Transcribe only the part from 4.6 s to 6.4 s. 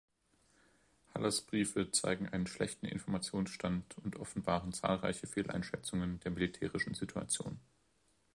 zahlreiche Fehleinschätzungen der